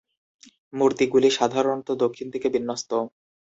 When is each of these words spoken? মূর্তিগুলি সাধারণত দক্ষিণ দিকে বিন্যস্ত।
মূর্তিগুলি 0.73 1.29
সাধারণত 1.37 1.87
দক্ষিণ 2.03 2.27
দিকে 2.33 2.47
বিন্যস্ত। 2.55 2.91